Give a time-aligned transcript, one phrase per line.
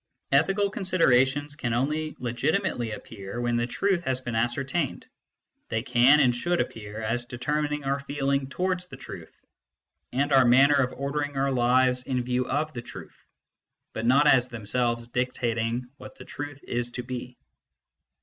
[0.31, 5.05] Ethical considerations can only legitimately appear when the truth has been ascertained:
[5.69, 9.45] they can and should appear as determining our feeling towards the truth,
[10.11, 13.27] and our manner of ordering our lives in view of the truth,
[13.93, 17.37] but not as themselves dictating what the truth is to be.